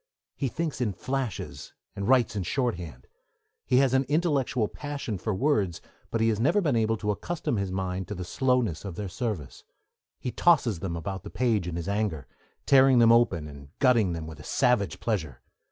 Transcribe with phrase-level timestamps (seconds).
[0.35, 3.05] He thinks in flashes, and writes in shorthand.
[3.67, 7.57] He has an intellectual passion for words, but he has never been able to accustom
[7.57, 9.63] his mind to the slowness of their service;
[10.19, 12.25] he tosses them about the page in his anger,
[12.65, 15.39] tearing them open and gutting them with a savage pleasure.